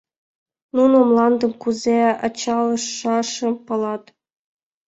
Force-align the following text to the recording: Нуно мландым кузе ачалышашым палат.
Нуно 0.75 0.97
мландым 1.09 1.51
кузе 1.61 1.99
ачалышашым 2.25 3.53
палат. 3.65 4.03